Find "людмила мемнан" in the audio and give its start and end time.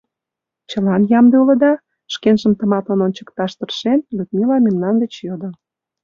4.15-4.95